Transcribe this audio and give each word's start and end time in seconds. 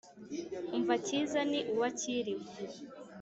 umva 0.75 0.93
cyiza 1.05 1.39
ni 1.51 1.59
uwa 1.73 1.89
cyilima 1.99 2.47